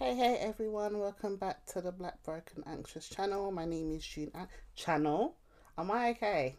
[0.00, 3.50] Hey, hey everyone, welcome back to the Black Broken Anxious channel.
[3.50, 4.30] My name is June.
[4.32, 5.34] An- channel?
[5.76, 6.54] Am I okay?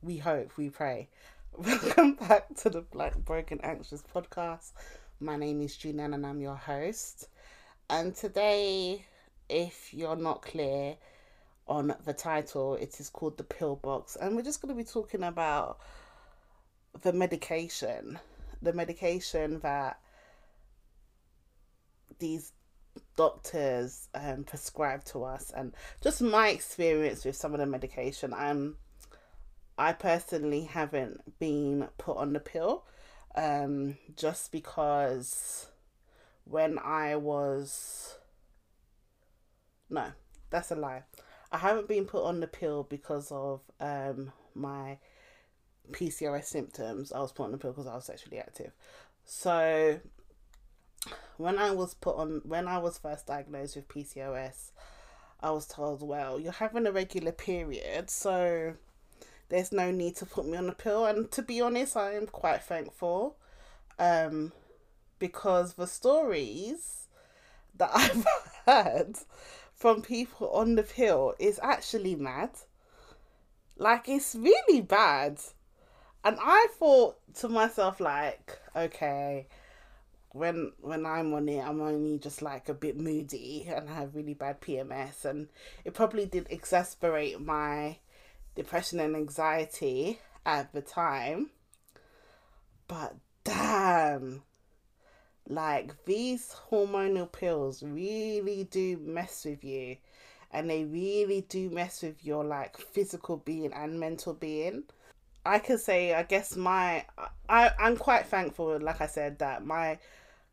[0.00, 1.08] We hope, we pray.
[1.58, 4.70] Welcome back to the Black Broken Anxious podcast.
[5.18, 7.26] My name is June and I'm your host.
[7.90, 9.04] And today,
[9.48, 10.94] if you're not clear
[11.66, 14.14] on the title, it is called The Pill Box.
[14.14, 15.80] And we're just going to be talking about
[17.02, 18.20] the medication,
[18.62, 19.98] the medication that
[22.18, 22.52] these
[23.16, 28.76] doctors um, prescribe to us and just my experience with some of the medication i'm
[29.76, 32.84] i personally haven't been put on the pill
[33.36, 35.68] um, just because
[36.44, 38.16] when i was
[39.88, 40.12] no
[40.50, 41.02] that's a lie.
[41.50, 44.98] I haven't been put on the pill because of um, my
[45.92, 47.12] pcos symptoms.
[47.12, 48.72] I was put on the pill because i was sexually active.
[49.24, 50.00] So
[51.36, 54.72] when I was put on when I was first diagnosed with PCOS,
[55.40, 58.74] I was told, well, you're having a regular period, so
[59.48, 61.06] there's no need to put me on a pill.
[61.06, 63.36] And to be honest, I am quite thankful.
[63.98, 64.52] Um
[65.18, 67.08] because the stories
[67.76, 68.26] that I've
[68.66, 69.16] heard
[69.74, 72.50] from people on the pill is actually mad.
[73.76, 75.40] Like it's really bad.
[76.24, 79.46] And I thought to myself like, okay,
[80.32, 84.14] when when I'm on it, I'm only just like a bit moody and I have
[84.14, 85.48] really bad PMS, and
[85.84, 87.98] it probably did exasperate my
[88.54, 91.50] depression and anxiety at the time.
[92.86, 94.42] But damn,
[95.48, 99.96] like these hormonal pills really do mess with you,
[100.50, 104.84] and they really do mess with your like physical being and mental being.
[105.48, 107.06] I can say, I guess my,
[107.48, 109.98] I, I'm quite thankful, like I said, that my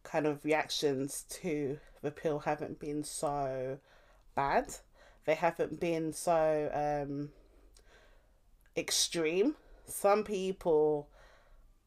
[0.04, 3.78] kind of reactions to the pill haven't been so
[4.36, 4.74] bad.
[5.26, 7.32] They haven't been so um,
[8.78, 9.56] extreme.
[9.86, 11.10] Some people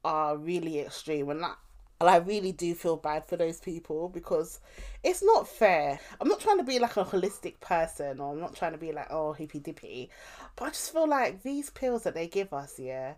[0.04, 1.56] are really extreme, and that,
[2.00, 4.60] and I really do feel bad for those people because
[5.02, 5.98] it's not fair.
[6.20, 8.92] I'm not trying to be like a holistic person, or I'm not trying to be
[8.92, 10.10] like oh hippy dippy,
[10.56, 13.14] but I just feel like these pills that they give us, yeah,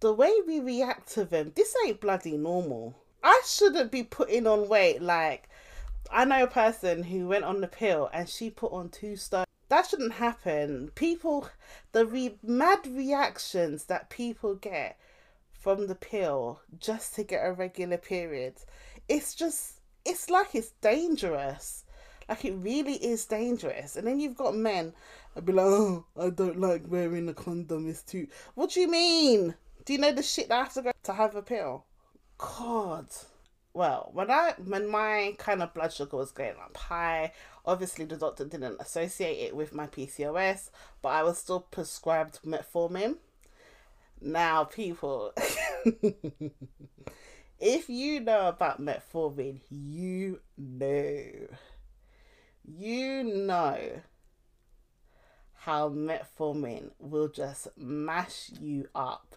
[0.00, 4.68] the way we react to them, this ain't bloody normal I shouldn't be putting on
[4.68, 5.00] weight.
[5.00, 5.48] Like,
[6.10, 9.44] I know a person who went on the pill and she put on two stone.
[9.68, 10.90] That shouldn't happen.
[10.94, 11.48] People,
[11.92, 14.98] the re- mad reactions that people get
[15.62, 18.54] from the pill just to get a regular period,
[19.08, 21.84] it's just, it's like it's dangerous.
[22.28, 23.96] Like, it really is dangerous.
[23.96, 24.94] And then you've got men
[25.34, 27.88] I'd be like, oh, I don't like wearing a condom.
[27.88, 28.26] It's too.
[28.54, 29.54] What do you mean?
[29.84, 31.84] Do you know the shit that I have to go to have a pill?
[32.36, 33.06] God.
[33.72, 37.32] Well, when I when my kind of blood sugar was going up high,
[37.64, 40.68] obviously the doctor didn't associate it with my PCOS,
[41.00, 43.16] but I was still prescribed metformin.
[44.24, 45.32] Now, people,
[47.58, 51.24] if you know about metformin, you know,
[52.64, 54.00] you know
[55.54, 59.34] how metformin will just mash you up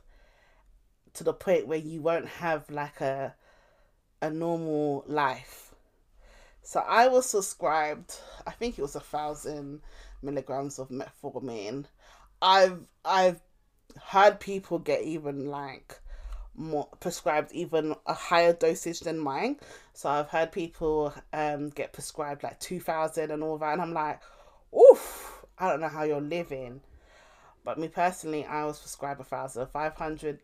[1.13, 3.33] to the point where you won't have like a
[4.21, 5.73] a normal life.
[6.61, 8.19] So I was subscribed.
[8.45, 9.81] I think it was a thousand
[10.21, 11.85] milligrams of metformin.
[12.41, 13.41] I've I've
[14.01, 15.99] heard people get even like
[16.57, 19.57] more prescribed even a higher dosage than mine.
[19.93, 23.93] So I've heard people um get prescribed like two thousand and all that, and I'm
[23.93, 24.21] like,
[24.73, 26.81] oof, I don't know how you're living.
[27.63, 30.39] But me personally, I was prescribed a thousand five hundred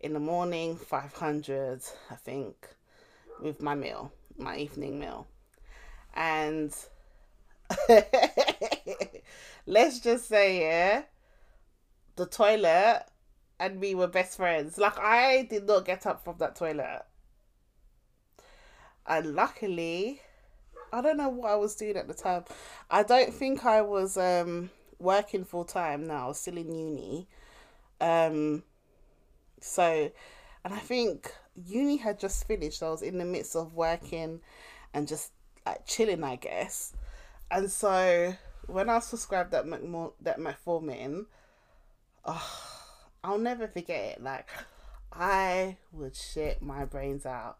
[0.00, 2.68] in the morning, 500, I think,
[3.40, 5.26] with my meal, my evening meal.
[6.14, 6.74] And
[9.66, 11.02] let's just say, yeah,
[12.16, 13.04] the toilet
[13.58, 14.78] and me were best friends.
[14.78, 17.04] Like, I did not get up from that toilet.
[19.06, 20.20] And luckily,
[20.92, 22.44] I don't know what I was doing at the time.
[22.90, 27.28] I don't think I was um, working full time now, still in uni.
[28.00, 28.62] Um,
[29.60, 30.10] so,
[30.64, 32.82] and I think uni had just finished.
[32.82, 34.40] I was in the midst of working
[34.92, 35.32] and just
[35.64, 36.92] like chilling, I guess.
[37.50, 38.34] And so
[38.66, 41.26] when I was prescribed that Macmor- that metformin,
[42.26, 42.60] oh,
[43.24, 44.22] I'll never forget it.
[44.22, 44.48] Like
[45.12, 47.58] I would shit my brains out.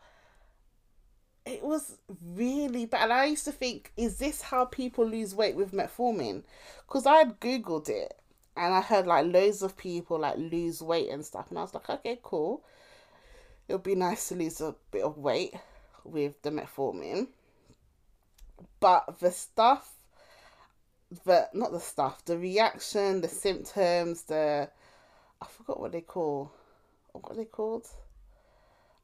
[1.44, 1.96] It was
[2.34, 3.10] really bad.
[3.10, 6.42] I used to think, is this how people lose weight with metformin?
[6.86, 8.18] Because I had googled it
[8.56, 11.74] and I heard like loads of people like lose weight and stuff, and I was
[11.74, 12.64] like, okay, cool.
[13.68, 15.54] It'll be nice to lose a bit of weight
[16.04, 17.28] with the metformin.
[18.80, 19.92] but the stuff
[21.24, 24.68] the not the stuff, the reaction, the symptoms, the
[25.40, 26.52] I forgot what they call
[27.12, 27.86] what are they called?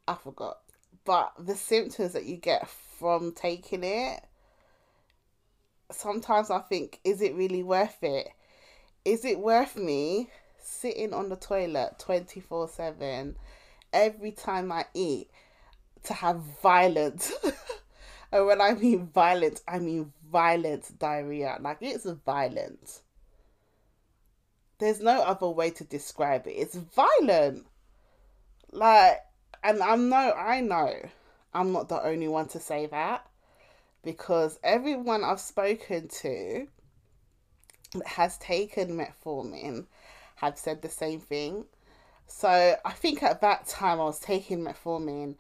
[0.07, 0.59] I forgot.
[1.05, 4.21] But the symptoms that you get from taking it,
[5.91, 8.29] sometimes I think, is it really worth it?
[9.05, 13.37] Is it worth me sitting on the toilet 24 7
[13.93, 15.29] every time I eat
[16.05, 17.33] to have violent?
[18.33, 21.59] and when I mean violent, I mean violent diarrhea.
[21.61, 23.03] Like it's violent.
[24.79, 26.53] There's no other way to describe it.
[26.53, 27.67] It's violent.
[28.73, 29.19] Like,
[29.63, 31.09] and I know, I know,
[31.55, 33.27] I'm not the only one to say that
[34.03, 36.67] because everyone I've spoken to
[37.95, 39.87] that has taken metformin
[40.37, 41.67] have said the same thing.
[42.27, 45.37] So I think at that time I was taking metformin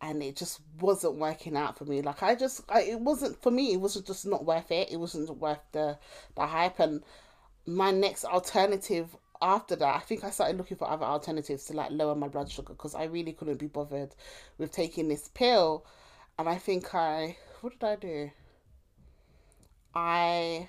[0.00, 2.02] and it just wasn't working out for me.
[2.02, 3.72] Like I just, I, it wasn't for me.
[3.72, 4.90] It wasn't just not worth it.
[4.90, 5.98] It wasn't worth the
[6.36, 6.78] the hype.
[6.78, 7.02] And
[7.66, 11.90] my next alternative after that, I think I started looking for other alternatives to like
[11.90, 14.14] lower my blood sugar because I really couldn't be bothered
[14.56, 15.84] with taking this pill.
[16.38, 18.30] And I think I, what did I do?
[19.94, 20.68] I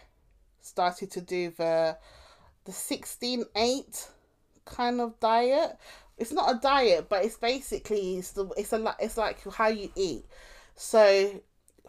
[0.61, 1.97] started to do the
[2.65, 4.07] the 16 8
[4.65, 5.77] kind of diet.
[6.19, 9.89] It's not a diet, but it's basically it's the it's a it's like how you
[9.95, 10.25] eat.
[10.75, 11.41] So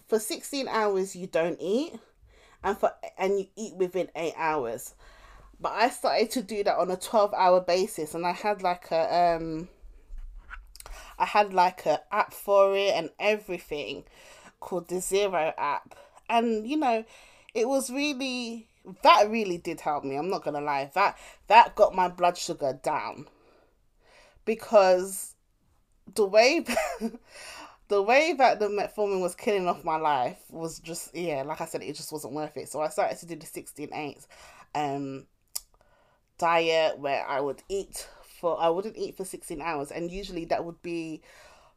[0.07, 1.95] for 16 hours you don't eat
[2.63, 4.95] and for and you eat within 8 hours.
[5.61, 8.93] But I started to do that on a 12 hour basis and I had like
[8.93, 9.69] a um
[11.19, 14.05] I had like a app for it and everything
[14.61, 15.97] called the Zero app.
[16.29, 17.05] And you know
[17.53, 18.69] it was really
[19.03, 20.89] that really did help me I'm not going to lie.
[20.95, 21.19] That
[21.49, 23.27] that got my blood sugar down
[24.45, 25.35] because
[26.15, 26.65] the way
[27.89, 31.67] the way that the metformin was killing off my life was just yeah like I
[31.67, 32.69] said it just wasn't worth it.
[32.69, 34.27] So I started to do the 16 8s
[34.75, 35.27] um
[36.39, 38.09] diet where I would eat
[38.41, 39.91] for I wouldn't eat for 16 hours.
[39.91, 41.23] And usually that would be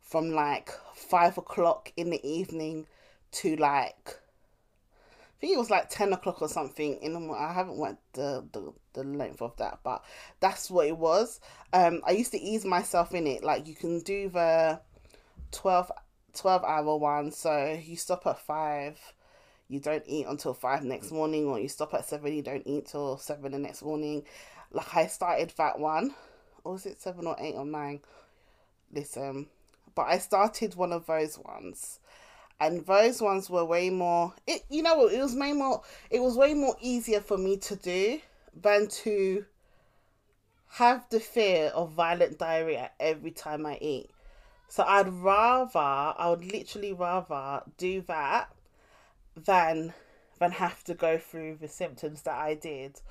[0.01, 2.87] from like five o'clock in the evening
[3.31, 4.19] to like
[5.45, 7.33] think it was like 10 o'clock or something in the.
[7.33, 10.03] I haven't went the, the the length of that but
[10.39, 11.39] that's what it was
[11.73, 14.79] um I used to ease myself in it like you can do the
[15.51, 15.91] 12
[16.33, 18.99] 12 hour one so you stop at 5
[19.67, 22.85] you don't eat until 5 next morning or you stop at 7 you don't eat
[22.85, 24.23] till 7 the next morning
[24.73, 26.13] like I started that one,
[26.63, 28.01] or was it seven or eight or nine?
[28.91, 29.47] Listen,
[29.95, 31.99] but I started one of those ones,
[32.63, 34.33] and those ones were way more.
[34.47, 35.81] It you know it was way more.
[36.09, 38.19] It was way more easier for me to do
[38.55, 39.45] than to
[40.69, 44.09] have the fear of violent diarrhea every time I eat.
[44.67, 48.51] So I'd rather, I would literally rather do that
[49.35, 49.93] than
[50.39, 53.01] than have to go through the symptoms that I did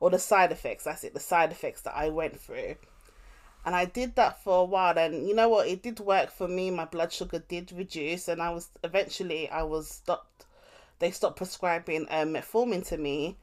[0.00, 0.84] or the side effects.
[0.84, 2.76] That's it, the side effects that I went through.
[3.64, 5.66] And I did that for a while, and you know what?
[5.66, 6.70] It did work for me.
[6.70, 10.46] My blood sugar did reduce, and I was eventually I was stopped.
[11.00, 13.36] They stopped prescribing um, metformin to me.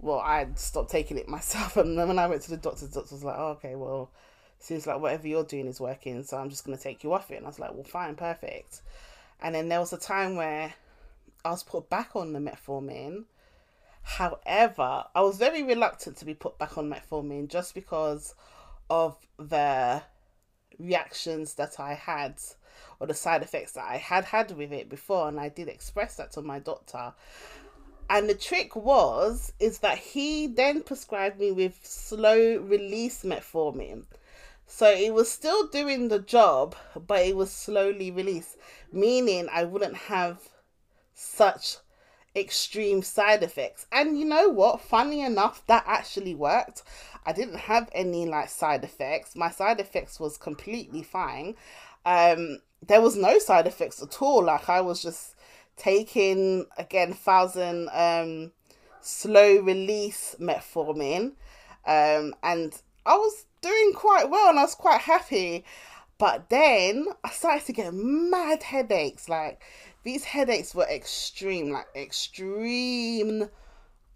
[0.00, 2.94] Well, I stopped taking it myself, and then when I went to the doctor, the
[3.00, 4.10] doctor was like, oh, "Okay, well,
[4.58, 7.36] seems like whatever you're doing is working, so I'm just gonna take you off it."
[7.36, 8.82] And I was like, "Well, fine, perfect."
[9.40, 10.74] And then there was a time where
[11.44, 13.24] I was put back on the metformin
[14.02, 18.34] However, I was very reluctant to be put back on metformin just because
[18.90, 20.02] of the
[20.78, 22.40] reactions that I had
[22.98, 26.16] or the side effects that I had had with it before and I did express
[26.16, 27.14] that to my doctor.
[28.10, 34.04] And the trick was is that he then prescribed me with slow release metformin.
[34.66, 38.56] So it was still doing the job, but it was slowly released,
[38.92, 40.48] meaning I wouldn't have
[41.14, 41.78] such
[42.36, 43.86] extreme side effects.
[43.90, 44.80] And you know what?
[44.80, 46.82] Funny enough, that actually worked.
[47.26, 49.36] I didn't have any like side effects.
[49.36, 51.56] My side effects was completely fine.
[52.04, 54.44] Um, there was no side effects at all.
[54.44, 55.34] Like I was just
[55.76, 58.52] taking again thousand um
[59.00, 61.32] slow release metformin.
[61.86, 65.64] Um, and I was doing quite well and I was quite happy.
[66.18, 69.28] But then I started to get mad headaches.
[69.28, 69.62] Like
[70.04, 73.48] these headaches were extreme, like extreme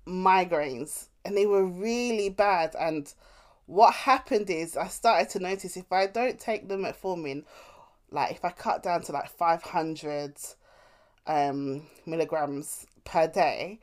[0.07, 2.75] migraines, and they were really bad.
[2.79, 3.13] And
[3.67, 7.45] what happened is I started to notice if I don't take the metformin,
[8.11, 10.37] like if I cut down to like 500
[11.27, 13.81] um, milligrams per day,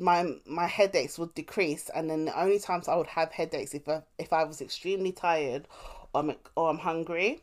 [0.00, 3.86] my my headaches would decrease and then the only times I would have headaches if
[3.86, 5.68] I, if I was extremely tired
[6.14, 7.42] or I'm, or I'm hungry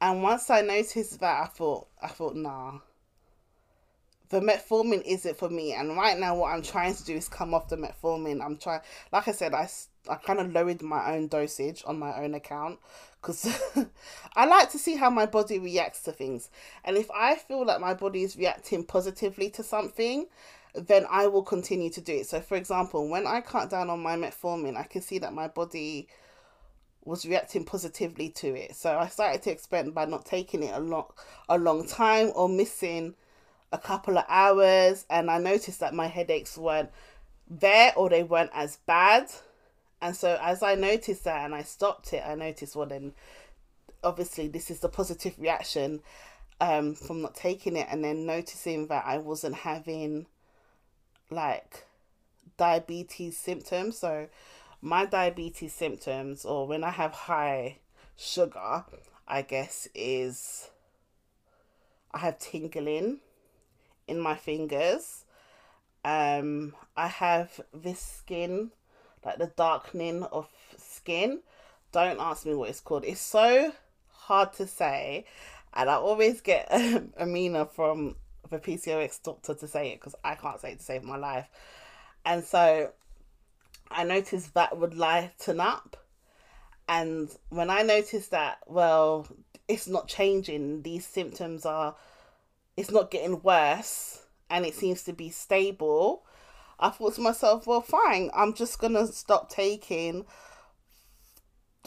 [0.00, 2.80] and once I noticed that, I thought, I thought, nah,
[4.34, 5.72] the metformin isn't for me.
[5.72, 8.44] And right now, what I'm trying to do is come off the metformin.
[8.44, 8.80] I'm trying,
[9.12, 9.68] like I said, I,
[10.08, 12.78] I kind of lowered my own dosage on my own account
[13.20, 13.46] because
[14.36, 16.50] I like to see how my body reacts to things.
[16.84, 20.26] And if I feel like my body is reacting positively to something,
[20.74, 22.26] then I will continue to do it.
[22.26, 25.48] So, for example, when I cut down on my metformin, I can see that my
[25.48, 26.08] body
[27.04, 28.74] was reacting positively to it.
[28.74, 31.06] So I started to experiment by not taking it a long,
[31.48, 33.14] a long time or missing
[33.74, 36.90] a couple of hours, and I noticed that my headaches weren't
[37.50, 39.28] there or they weren't as bad.
[40.00, 43.12] And so as I noticed that and I stopped it, I noticed well then
[44.02, 46.02] obviously this is the positive reaction
[46.60, 50.26] um from not taking it and then noticing that I wasn't having
[51.30, 51.84] like
[52.56, 53.98] diabetes symptoms.
[53.98, 54.28] So
[54.80, 57.78] my diabetes symptoms or when I have high
[58.16, 58.84] sugar,
[59.26, 60.70] I guess is
[62.12, 63.18] I have tingling
[64.06, 65.24] in my fingers.
[66.04, 68.70] Um, I have this skin,
[69.24, 71.40] like the darkening of skin.
[71.92, 73.04] Don't ask me what it's called.
[73.04, 73.72] It's so
[74.10, 75.24] hard to say,
[75.72, 78.16] and I always get um, Amina from
[78.50, 81.48] the PCOS doctor to say it because I can't say it to save my life.
[82.24, 82.92] And so
[83.90, 85.96] I noticed that would lighten up.
[86.88, 89.26] And when I noticed that, well,
[89.68, 91.94] it's not changing, these symptoms are
[92.76, 96.24] it's not getting worse and it seems to be stable,
[96.78, 100.26] I thought to myself, well, fine, I'm just gonna stop taking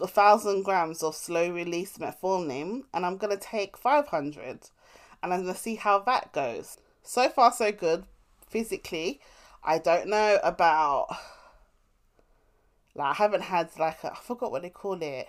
[0.01, 4.69] a thousand grams of slow release metformin and I'm gonna take 500
[5.23, 6.77] and I'm gonna see how that goes.
[7.03, 8.05] So far, so good.
[8.49, 9.19] Physically,
[9.63, 11.07] I don't know about.
[12.95, 15.27] Like, I haven't had like a, I forgot what they call it.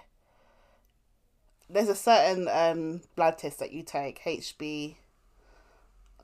[1.69, 4.97] There's a certain um blood test that you take, HB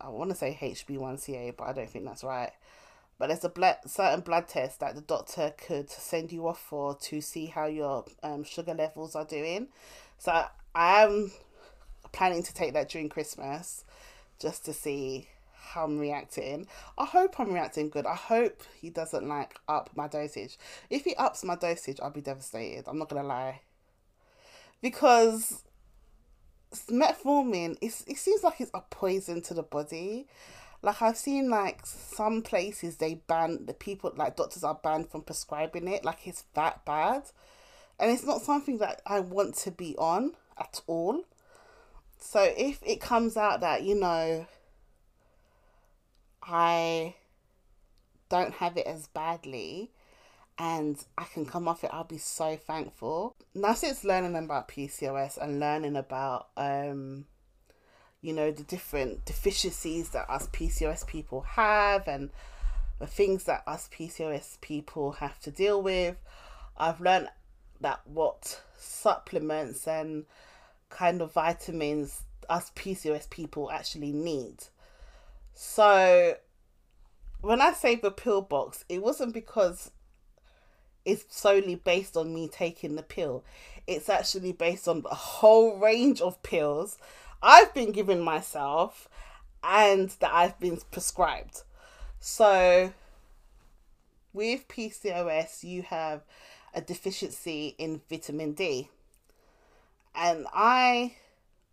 [0.00, 2.50] I want to say HB1CA, but I don't think that's right.
[3.18, 6.96] But there's a blood, certain blood test that the doctor could send you off for
[6.96, 9.68] to see how your um, sugar levels are doing.
[10.18, 11.32] So I am
[12.12, 13.84] planning to take that during Christmas
[14.40, 16.66] just to see how I'm reacting.
[16.98, 18.06] I hope I'm reacting good.
[18.06, 20.58] I hope he doesn't like up my dosage.
[20.90, 22.84] If he ups my dosage, I'll be devastated.
[22.88, 23.60] I'm not gonna lie.
[24.82, 25.62] Because
[26.82, 30.26] metformin it's, it seems like it's a poison to the body.
[30.82, 35.22] Like i've seen like some places they ban the people like doctors are banned from
[35.22, 37.22] prescribing it like it's that bad.
[37.98, 41.24] And it's not something that i want to be on at all.
[42.18, 44.46] So if it comes out that you know
[46.42, 47.14] i
[48.28, 49.90] don't have it as badly
[50.58, 53.34] and I can come off it, I'll be so thankful.
[53.54, 57.26] Now, since learning about PCOS and learning about, um,
[58.20, 62.30] you know, the different deficiencies that us PCOS people have and
[63.00, 66.16] the things that us PCOS people have to deal with,
[66.76, 67.28] I've learned
[67.80, 70.24] that what supplements and
[70.88, 74.56] kind of vitamins us PCOS people actually need.
[75.54, 76.36] So,
[77.40, 79.90] when I say the pill box, it wasn't because
[81.04, 83.44] is solely based on me taking the pill.
[83.86, 86.98] It's actually based on a whole range of pills
[87.42, 89.06] I've been giving myself
[89.62, 91.62] and that I've been prescribed.
[92.18, 92.94] So,
[94.32, 96.22] with PCOS, you have
[96.74, 98.88] a deficiency in vitamin D.
[100.14, 101.16] And I,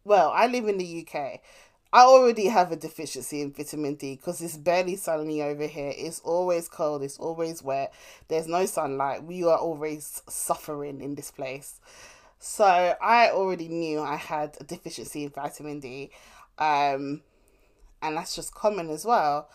[0.04, 1.40] well, I live in the UK.
[1.94, 5.94] I already have a deficiency in vitamin D because it's barely sunny over here.
[5.96, 7.94] It's always cold, it's always wet,
[8.30, 9.24] there's no sunlight.
[9.24, 11.82] We are always suffering in this place.
[12.40, 16.12] So I already knew I had a deficiency in vitamin D.
[16.58, 17.22] Um,
[18.02, 19.50] and that's just common as well.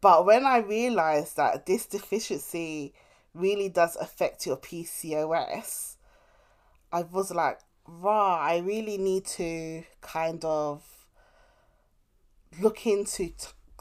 [0.00, 2.94] But when I realized that this deficiency
[3.34, 5.96] really does affect your PCOS,
[6.92, 10.82] I was like, rah, I really need to kind of
[12.60, 13.34] look into t-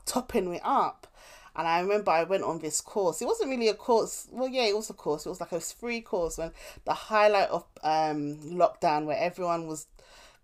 [0.05, 1.07] topping it up.
[1.55, 3.21] And I remember I went on this course.
[3.21, 4.27] It wasn't really a course.
[4.31, 5.25] Well, yeah, it was a course.
[5.25, 6.51] It was like a free course when
[6.83, 9.87] the highlight of um lockdown where everyone was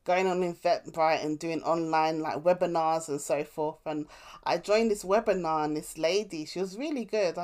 [0.05, 3.79] going on Eventbrite and doing online like webinars and so forth.
[3.85, 4.07] And
[4.45, 7.37] I joined this webinar and this lady, she was really good.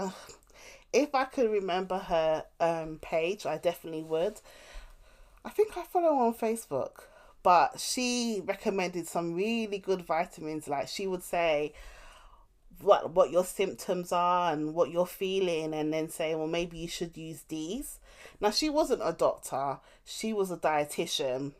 [0.93, 4.39] if I could remember her um page, I definitely would.
[5.45, 7.03] I think I follow on Facebook,
[7.43, 10.67] but she recommended some really good vitamins.
[10.67, 11.73] Like she would say
[12.81, 16.87] what what your symptoms are and what you're feeling, and then say, well, maybe you
[16.87, 17.99] should use these.
[18.39, 21.53] Now she wasn't a doctor; she was a dietitian,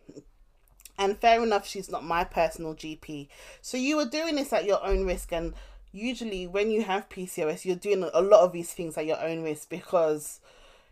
[0.97, 3.27] And fair enough, she's not my personal GP.
[3.61, 5.31] So you were doing this at your own risk.
[5.31, 5.53] And
[5.91, 9.43] usually, when you have PCOS, you're doing a lot of these things at your own
[9.43, 10.39] risk because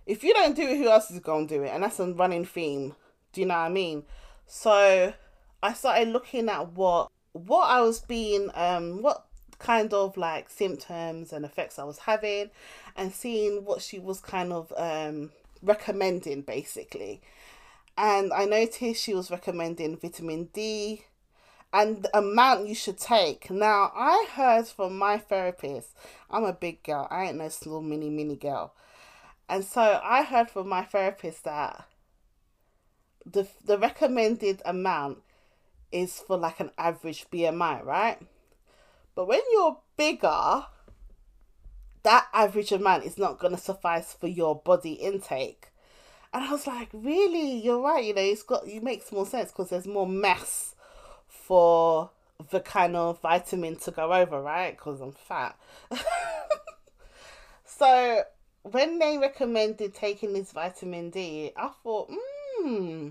[0.05, 1.69] if you don't do it, who else is going to do it?
[1.69, 2.95] And that's a running theme.
[3.33, 4.03] Do you know what I mean?
[4.47, 5.13] So
[5.61, 9.25] I started looking at what what I was being um what
[9.59, 12.49] kind of like symptoms and effects I was having
[12.95, 15.31] and seeing what she was kind of um
[15.61, 17.21] recommending basically.
[17.97, 21.05] And I noticed she was recommending vitamin D
[21.73, 23.49] and the amount you should take.
[23.49, 25.89] Now, I heard from my therapist,
[26.29, 28.73] I'm a big girl, I ain't no small mini mini girl.
[29.47, 31.85] And so I heard from my therapist that
[33.25, 35.19] the the recommended amount
[35.91, 38.19] is for like an average BMI, right?
[39.15, 40.65] But when you're bigger,
[42.03, 45.69] that average amount is not going to suffice for your body intake.
[46.33, 47.59] And I was like, really?
[47.61, 48.03] You're right.
[48.03, 50.75] You know, it's got, it makes more sense because there's more mass
[51.27, 52.09] for
[52.51, 54.75] the kind of vitamin to go over, right?
[54.75, 55.57] Because I'm fat.
[57.65, 58.23] so
[58.71, 63.09] when they recommended taking this vitamin D, I thought, hmm,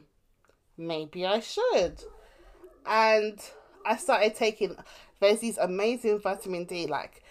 [0.76, 2.02] maybe I should.
[2.84, 3.40] And
[3.86, 4.76] I started taking,
[5.20, 7.22] there's these amazing vitamin D, like,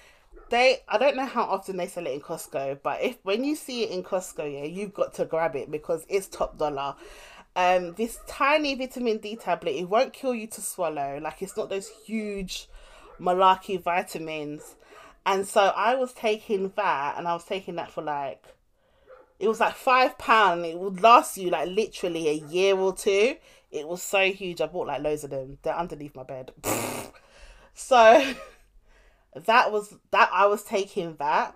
[0.50, 3.56] they I don't know how often they sell it in Costco, but if when you
[3.56, 6.96] see it in Costco, yeah, you've got to grab it because it's top dollar.
[7.56, 11.20] Um, this tiny vitamin D tablet, it won't kill you to swallow.
[11.22, 12.68] Like it's not those huge
[13.20, 14.76] malarkey vitamins.
[15.26, 18.44] And so I was taking that, and I was taking that for like,
[19.40, 20.66] it was like five pound.
[20.66, 23.36] It would last you like literally a year or two.
[23.72, 24.62] It was so huge.
[24.62, 25.58] I bought like loads of them.
[25.64, 26.52] They're underneath my bed.
[27.74, 28.34] so
[29.36, 31.56] that was that I was taking that.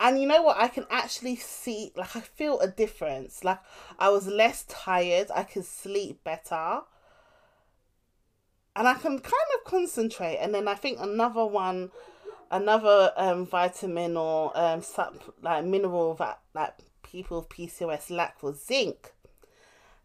[0.00, 0.56] And you know what?
[0.56, 3.44] I can actually see, like, I feel a difference.
[3.44, 3.58] Like,
[3.98, 5.30] I was less tired.
[5.34, 6.80] I could sleep better.
[8.74, 10.38] And I can kind of concentrate.
[10.38, 11.90] And then I think another one,
[12.50, 18.64] another um, vitamin or um, sup, like mineral that like people with PCOS lack was
[18.64, 19.12] zinc.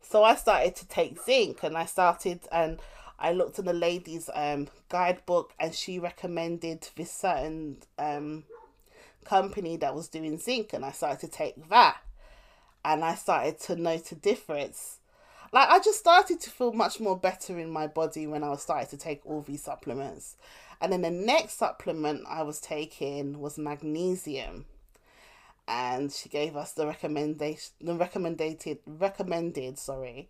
[0.01, 2.79] So I started to take zinc and I started and
[3.17, 8.43] I looked in the ladies' um, guidebook and she recommended this certain um,
[9.25, 11.97] company that was doing zinc, and I started to take that,
[12.86, 14.99] and I started to note a difference.
[15.51, 18.62] Like I just started to feel much more better in my body when I was
[18.62, 20.38] starting to take all these supplements.
[20.81, 24.65] And then the next supplement I was taking was magnesium.
[25.67, 30.29] And she gave us the recommendation the recommended recommended, sorry,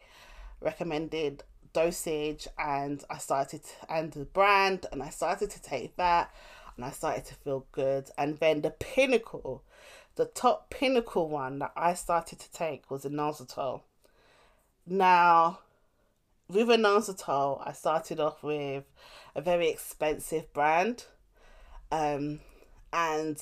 [0.61, 6.33] recommended dosage and I started and the brand and I started to take that
[6.77, 9.61] and I started to feel good and then the pinnacle
[10.15, 13.81] the top pinnacle one that I started to take was inositol.
[14.87, 15.59] Now
[16.47, 18.83] with inositol I started off with
[19.35, 21.05] a very expensive brand
[21.91, 22.39] um
[22.93, 23.37] and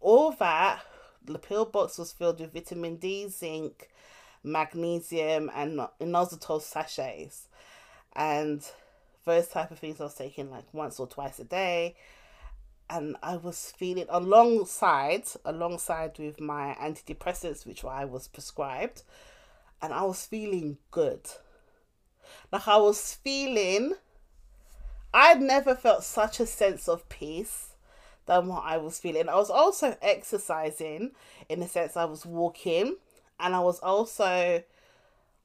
[0.00, 0.80] all that
[1.24, 3.90] the pill box was filled with vitamin D, zinc,
[4.42, 7.48] magnesium and inositol sachets.
[8.14, 8.64] And
[9.24, 11.96] those type of things I was taking like once or twice a day.
[12.88, 19.02] And I was feeling alongside alongside with my antidepressants which I was prescribed.
[19.82, 21.28] And I was feeling good
[22.52, 23.94] like I was feeling
[25.12, 27.70] I'd never felt such a sense of peace
[28.26, 29.28] than what I was feeling.
[29.28, 31.12] I was also exercising
[31.48, 32.96] in the sense I was walking
[33.40, 34.62] and I was also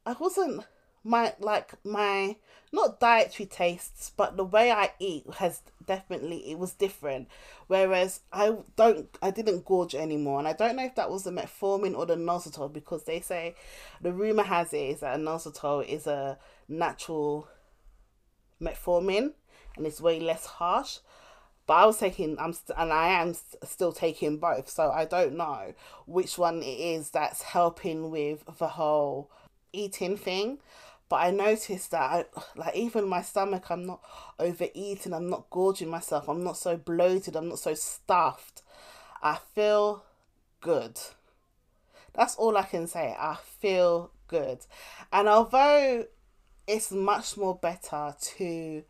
[0.06, 0.66] I wasn't
[1.04, 2.36] my like my
[2.76, 7.28] not dietary tastes but the way I eat has definitely it was different
[7.68, 11.32] whereas I don't I didn't gorge anymore and I don't know if that was the
[11.32, 13.56] metformin or the inositol because they say
[14.02, 17.48] the rumor has it is that inositol is a natural
[18.62, 19.32] metformin
[19.78, 21.00] and it's way less harsh
[21.68, 24.70] but I was taking, I'm st- and I am st- still taking both.
[24.70, 25.74] So I don't know
[26.06, 29.32] which one it is that's helping with the whole
[29.74, 30.60] eating thing.
[31.08, 34.02] But I noticed that, I, like, even my stomach, I'm not
[34.40, 38.64] overeating, I'm not gorging myself, I'm not so bloated, I'm not so stuffed.
[39.22, 40.04] I feel
[40.62, 41.00] good.
[42.14, 43.16] That's all I can say.
[43.18, 44.60] I feel good.
[45.12, 46.06] And although
[46.68, 48.84] it's much more better to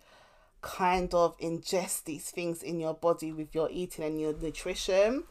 [0.62, 5.23] kind of ingest these things in your body with your eating and your nutrition,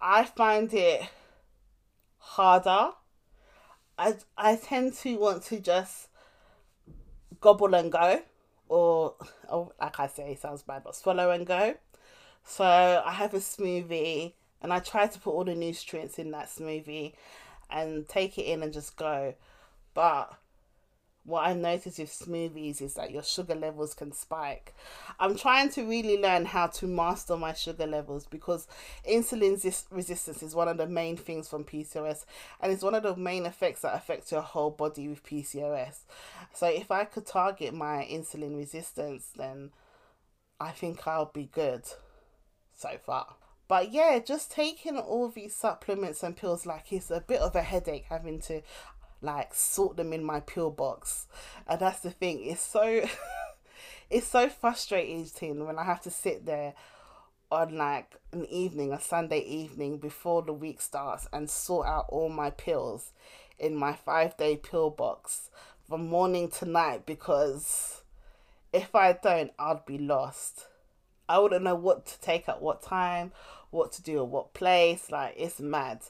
[0.00, 1.02] I find it
[2.18, 2.92] harder.
[4.00, 6.08] I, I tend to want to just
[7.42, 8.22] gobble and go,
[8.66, 9.14] or,
[9.46, 11.74] or like I say, sounds bad, but swallow and go.
[12.42, 14.32] So I have a smoothie
[14.62, 17.12] and I try to put all the nutrients in that smoothie
[17.68, 19.34] and take it in and just go.
[19.92, 20.32] But
[21.30, 24.74] what I noticed with smoothies is that your sugar levels can spike.
[25.18, 28.66] I'm trying to really learn how to master my sugar levels because
[29.08, 29.52] insulin
[29.90, 32.24] resistance is one of the main things from PCOS
[32.60, 36.00] and it's one of the main effects that affects your whole body with PCOS.
[36.52, 39.70] So if I could target my insulin resistance, then
[40.60, 41.84] I think I'll be good
[42.76, 43.36] so far.
[43.70, 47.62] But yeah, just taking all these supplements and pills like it's a bit of a
[47.62, 48.62] headache having to
[49.22, 51.26] like sort them in my pill box.
[51.66, 52.44] And that's the thing.
[52.44, 53.06] It's so
[54.10, 56.74] it's so frustrating when I have to sit there
[57.50, 62.28] on like an evening, a Sunday evening before the week starts and sort out all
[62.28, 63.12] my pills
[63.58, 65.50] in my five day pill box
[65.88, 68.02] from morning to night because
[68.72, 70.66] if I don't, I'd be lost.
[71.28, 73.32] I wouldn't know what to take at what time,
[73.70, 75.10] what to do at what place.
[75.10, 76.00] Like, it's mad.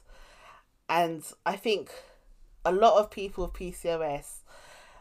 [0.88, 1.90] And I think
[2.64, 4.38] a lot of people with PCOS,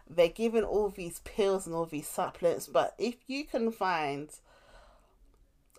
[0.10, 4.30] they're given all these pills and all these supplements, but if you can find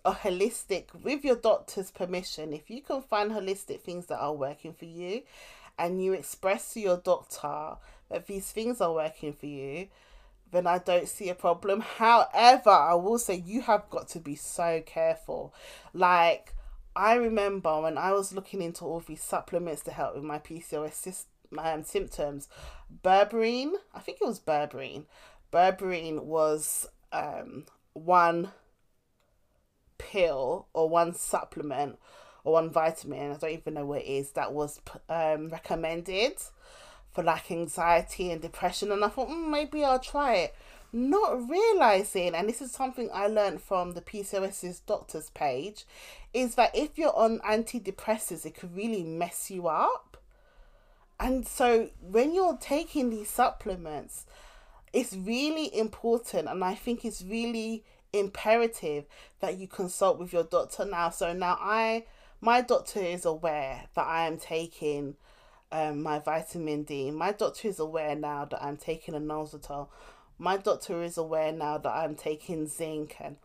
[0.03, 4.73] a holistic, with your doctor's permission, if you can find holistic things that are working
[4.73, 5.21] for you
[5.77, 7.75] and you express to your doctor
[8.09, 9.87] that these things are working for you,
[10.51, 11.81] then I don't see a problem.
[11.81, 15.53] However, I will say you have got to be so careful.
[15.93, 16.53] Like,
[16.95, 21.25] I remember when I was looking into all these supplements to help with my PCOS
[21.57, 22.47] um, symptoms,
[23.03, 25.05] berberine, I think it was berberine.
[25.51, 28.51] Berberine was um, one
[29.97, 31.97] pill or one supplement
[32.43, 36.33] or one vitamin, I don't even know what it is, that was um, recommended
[37.11, 38.91] for like anxiety and depression.
[38.91, 40.55] And I thought, mm, maybe I'll try it.
[40.93, 45.85] Not realizing, and this is something I learned from the PCOS's doctor's page,
[46.33, 50.10] is that if you're on antidepressants, it could really mess you up
[51.21, 54.25] and so when you're taking these supplements,
[54.91, 59.05] it's really important and I think it's really imperative
[59.39, 61.11] that you consult with your doctor now.
[61.11, 62.05] So now I
[62.41, 65.15] my doctor is aware that I am taking
[65.71, 67.11] um, my vitamin D.
[67.11, 69.89] My doctor is aware now that I'm taking inositol.
[70.39, 73.37] My doctor is aware now that I'm taking zinc and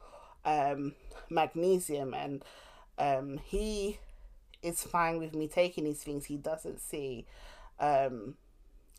[0.47, 0.95] um,
[1.29, 2.43] magnesium, and
[2.97, 3.99] um, he
[4.63, 6.25] is fine with me taking these things.
[6.25, 7.27] He doesn't see
[7.81, 8.35] um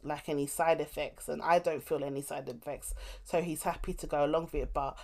[0.04, 4.08] like any side effects and I don't feel any side effects so he's happy to
[4.08, 4.74] go along with it.
[4.74, 4.98] But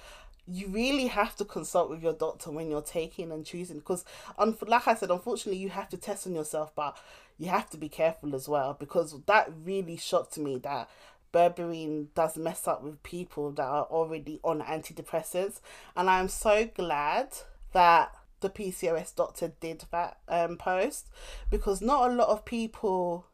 [0.48, 4.04] you really have to consult with your doctor when you're taking and choosing because
[4.38, 6.98] un- like I said unfortunately you have to test on yourself but
[7.38, 10.90] you have to be careful as well because that really shocked me that
[11.34, 15.60] berberine does mess up with people that are already on antidepressants.
[15.98, 17.30] And I'm so glad
[17.74, 21.08] that the PCOS doctor did that um post
[21.50, 23.26] because not a lot of people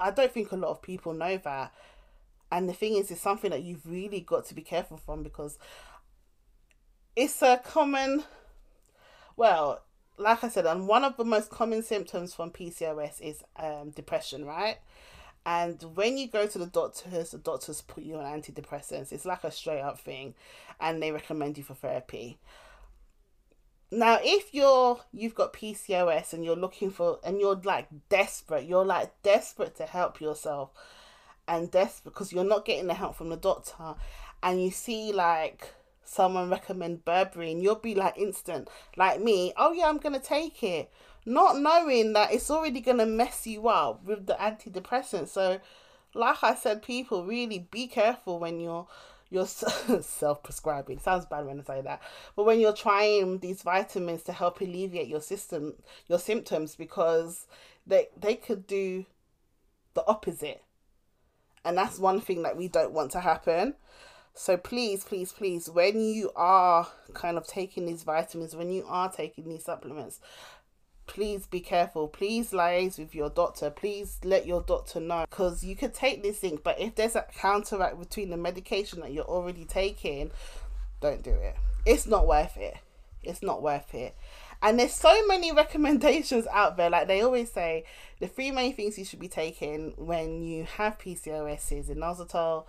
[0.00, 1.72] I don't think a lot of people know that.
[2.50, 5.58] And the thing is, it's something that you've really got to be careful from because
[7.16, 8.24] it's a common,
[9.36, 9.82] well,
[10.16, 14.44] like I said, and one of the most common symptoms from PCOS is um, depression,
[14.44, 14.76] right?
[15.46, 19.12] And when you go to the doctors, the doctors put you on antidepressants.
[19.12, 20.34] It's like a straight up thing,
[20.80, 22.38] and they recommend you for therapy.
[23.90, 28.84] Now, if you're you've got PCOS and you're looking for and you're like desperate, you're
[28.84, 30.70] like desperate to help yourself
[31.46, 33.94] and desperate because you're not getting the help from the doctor
[34.42, 39.72] and you see like someone recommend berberine and you'll be like instant like me, oh
[39.72, 40.90] yeah, I'm gonna take it.
[41.26, 45.28] Not knowing that it's already gonna mess you up with the antidepressant.
[45.28, 45.60] So
[46.14, 48.86] like I said, people really be careful when you're
[49.34, 49.46] you're
[50.00, 51.00] self-prescribing.
[51.00, 52.00] Sounds bad when i say that.
[52.36, 55.74] But when you're trying these vitamins to help alleviate your system
[56.06, 57.46] your symptoms because
[57.86, 59.04] they they could do
[59.94, 60.62] the opposite.
[61.64, 63.74] And that's one thing that we don't want to happen.
[64.34, 69.10] So please please please when you are kind of taking these vitamins when you are
[69.10, 70.20] taking these supplements
[71.06, 72.08] please be careful.
[72.08, 73.70] Please liaise with your doctor.
[73.70, 77.24] Please let your doctor know because you could take this thing, but if there's a
[77.36, 80.30] counteract between the medication that you're already taking,
[81.00, 81.56] don't do it.
[81.86, 82.76] It's not worth it.
[83.22, 84.16] It's not worth it.
[84.62, 86.90] And there's so many recommendations out there.
[86.90, 87.84] Like they always say,
[88.20, 92.64] the three main things you should be taking when you have PCOS is inositol,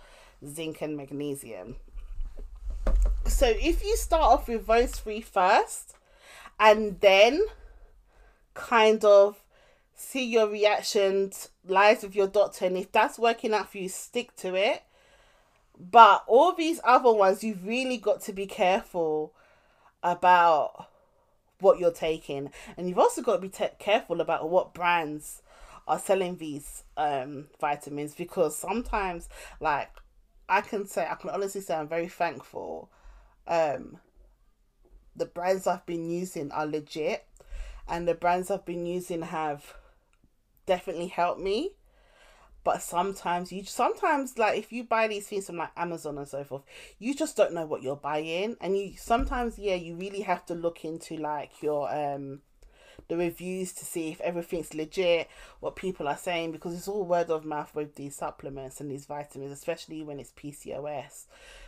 [0.46, 1.76] zinc, and magnesium.
[3.26, 5.96] So if you start off with those three first,
[6.58, 7.44] and then
[8.56, 9.42] kind of
[9.94, 14.34] see your reactions lies with your doctor and if that's working out for you stick
[14.36, 14.82] to it
[15.78, 19.32] but all these other ones you've really got to be careful
[20.02, 20.88] about
[21.60, 25.42] what you're taking and you've also got to be te- careful about what brands
[25.88, 29.28] are selling these um vitamins because sometimes
[29.60, 29.90] like
[30.48, 32.90] I can say I can honestly say I'm very thankful.
[33.46, 33.98] Um,
[35.14, 37.26] the brands I've been using are legit,
[37.88, 39.74] and the brands I've been using have
[40.66, 41.72] definitely helped me.
[42.64, 46.42] But sometimes you sometimes like if you buy these things from like Amazon and so
[46.42, 46.62] forth,
[46.98, 50.54] you just don't know what you're buying, and you sometimes yeah you really have to
[50.54, 52.40] look into like your um
[53.08, 55.28] the reviews to see if everything's legit,
[55.60, 59.06] what people are saying, because it's all word of mouth with these supplements and these
[59.06, 61.26] vitamins, especially when it's PCOS.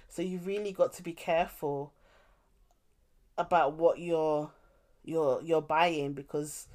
[0.09, 1.93] So you really got to be careful
[3.37, 4.51] about what you're
[5.09, 6.67] you're you're buying because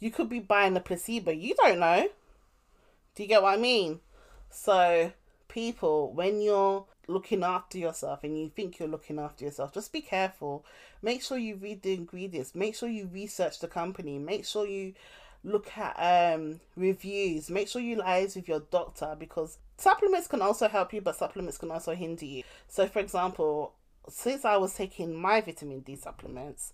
[0.00, 1.30] you could be buying a placebo.
[1.30, 2.08] You don't know.
[3.14, 4.00] Do you get what I mean?
[4.50, 5.12] So
[5.48, 10.00] people, when you're looking after yourself and you think you're looking after yourself, just be
[10.00, 10.64] careful.
[11.02, 12.54] Make sure you read the ingredients.
[12.54, 14.18] Make sure you research the company.
[14.18, 14.94] Make sure you
[15.44, 15.94] look at
[16.34, 17.50] um reviews.
[17.50, 21.58] Make sure you liaise with your doctor because supplements can also help you, but supplements
[21.58, 22.42] can also hinder you.
[22.68, 23.74] So, for example,
[24.08, 26.72] since I was taking my vitamin D supplements,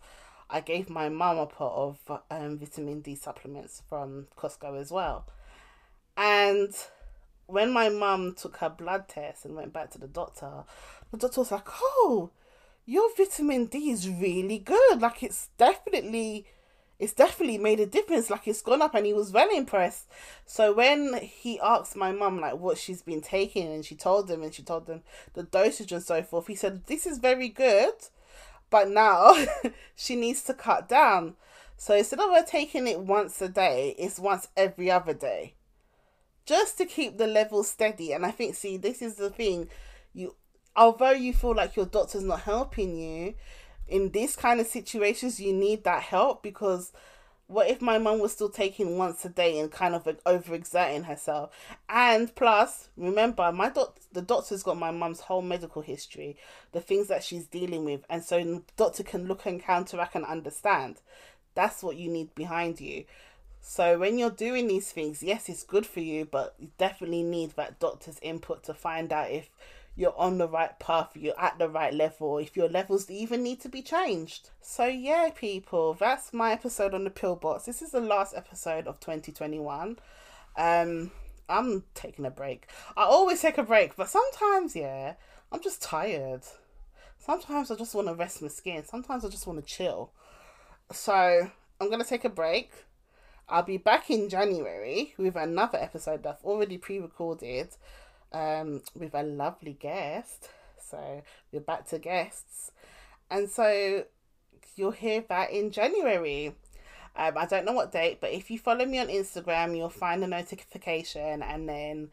[0.52, 5.26] I gave my mum a pot of um, vitamin D supplements from Costco as well.
[6.16, 6.74] And
[7.46, 10.64] when my mum took her blood test and went back to the doctor,
[11.10, 12.30] the doctor was like, "Oh,
[12.84, 15.00] your vitamin D is really good.
[15.00, 16.46] Like it's definitely."
[16.98, 18.28] It's definitely made a difference.
[18.28, 20.06] Like it's gone up, and he was very impressed.
[20.44, 24.42] So when he asked my mum like what she's been taking, and she told him,
[24.42, 27.94] and she told them the dosage and so forth, he said this is very good,
[28.70, 29.34] but now
[29.94, 31.34] she needs to cut down.
[31.76, 35.54] So instead of her taking it once a day, it's once every other day
[36.50, 38.12] just to keep the level steady.
[38.12, 39.68] And I think, see, this is the thing.
[40.12, 40.34] You,
[40.74, 43.34] although you feel like your doctor's not helping you,
[43.86, 46.92] in this kind of situations, you need that help because
[47.50, 51.04] what if my mum was still taking once a day and kind of like overexerting
[51.04, 51.50] herself?
[51.88, 56.36] And plus, remember, my doc- the doctor's got my mum's whole medical history,
[56.70, 60.24] the things that she's dealing with, and so the doctor can look and counteract and
[60.24, 61.00] understand.
[61.54, 63.04] That's what you need behind you.
[63.60, 67.50] So when you're doing these things, yes, it's good for you, but you definitely need
[67.56, 69.50] that doctor's input to find out if
[69.96, 73.60] you're on the right path, you're at the right level, if your levels even need
[73.60, 74.50] to be changed.
[74.60, 77.64] So yeah, people, that's my episode on the pill box.
[77.64, 79.98] This is the last episode of 2021.
[80.56, 81.10] Um,
[81.48, 82.66] I'm taking a break.
[82.96, 85.14] I always take a break, but sometimes, yeah,
[85.52, 86.42] I'm just tired.
[87.18, 88.84] Sometimes I just want to rest my skin.
[88.84, 90.12] Sometimes I just want to chill.
[90.92, 91.50] So
[91.80, 92.72] I'm gonna take a break
[93.50, 97.70] I'll be back in January with another episode that I've already pre recorded
[98.32, 100.48] um, with a lovely guest.
[100.78, 102.72] So we're back to guests.
[103.30, 104.04] And so
[104.76, 106.54] you'll hear that in January.
[107.16, 110.22] Um, I don't know what date, but if you follow me on Instagram, you'll find
[110.22, 112.10] a notification and then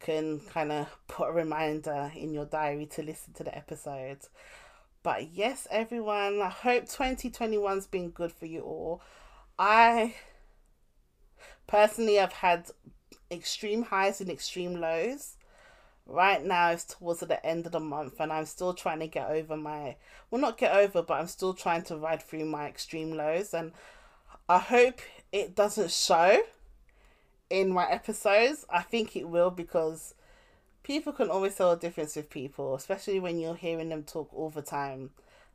[0.00, 4.18] can kind of put a reminder in your diary to listen to the episode.
[5.02, 9.02] But yes, everyone, I hope 2021's been good for you all.
[9.58, 10.14] I
[11.66, 12.70] Personally, I've had
[13.30, 15.36] extreme highs and extreme lows.
[16.06, 19.30] Right now, it's towards the end of the month, and I'm still trying to get
[19.30, 19.96] over my
[20.30, 23.54] well, not get over, but I'm still trying to ride through my extreme lows.
[23.54, 23.72] And
[24.48, 25.00] I hope
[25.32, 26.42] it doesn't show
[27.48, 28.66] in my episodes.
[28.68, 30.14] I think it will because
[30.82, 34.50] people can always tell a difference with people, especially when you're hearing them talk all
[34.50, 35.10] the time.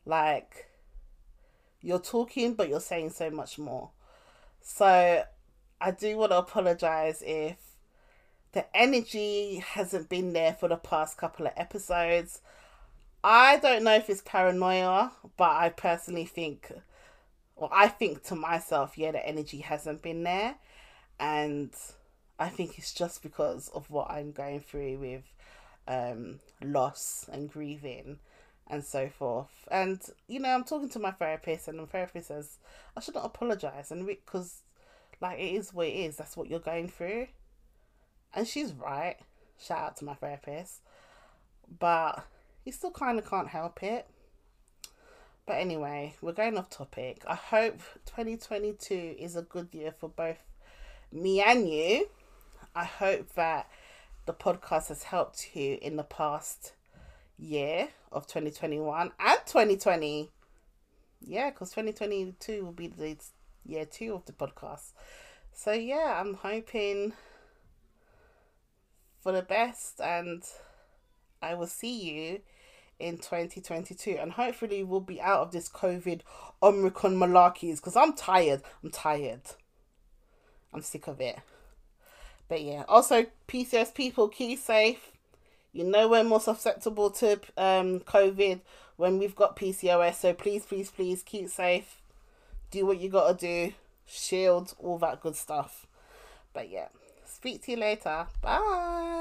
[0.06, 0.70] Like,
[1.82, 3.92] you're talking, but you're saying so much more.
[4.62, 5.24] So,
[5.82, 7.58] I do want to apologize if
[8.52, 12.42] the energy hasn't been there for the past couple of episodes.
[13.24, 16.72] I don't know if it's paranoia, but I personally think,
[17.56, 20.56] well, I think to myself, yeah, the energy hasn't been there.
[21.20, 21.72] And
[22.40, 25.24] I think it's just because of what I'm going through with
[25.88, 28.20] um, loss and grieving
[28.68, 29.68] and so forth.
[29.70, 32.58] And, you know, I'm talking to my therapist, and the therapist says
[32.96, 33.92] I shouldn't apologize.
[33.92, 34.62] And because
[35.22, 36.18] like it is what it is.
[36.18, 37.28] That's what you're going through.
[38.34, 39.18] And she's right.
[39.60, 40.82] Shout out to my therapist.
[41.80, 42.26] But
[42.66, 44.08] you still kind of can't help it.
[45.46, 47.24] But anyway, we're going off topic.
[47.28, 50.44] I hope 2022 is a good year for both
[51.12, 52.08] me and you.
[52.76, 53.68] I hope that
[54.26, 56.74] the podcast has helped you in the past
[57.40, 60.30] year of 2021 and 2020.
[61.22, 63.18] Yeah, because 2022 will be the
[63.66, 64.92] year two of the podcast.
[65.52, 67.14] So yeah, I'm hoping
[69.22, 70.44] for the best and
[71.42, 72.40] I will see you
[73.00, 76.22] in 2022 and hopefully we'll be out of this COVID
[76.62, 78.62] Omicron malarkeys because I'm tired.
[78.84, 79.42] I'm tired.
[80.74, 81.40] I'm sick of it.
[82.48, 85.12] But yeah, also PCOS people, keep safe,
[85.72, 88.62] You know we're more susceptible to um COVID
[88.98, 90.16] when we've got PCOS.
[90.16, 92.02] So please, please, please keep safe.
[92.72, 93.74] Do what you gotta do.
[94.06, 95.86] Shield, all that good stuff.
[96.54, 96.88] But yeah,
[97.40, 98.28] speak to you later.
[98.42, 99.19] Bye.